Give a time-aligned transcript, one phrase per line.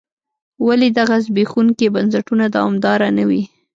[0.67, 3.43] ولې دغه زبېښونکي بنسټونه دوامداره نه وي.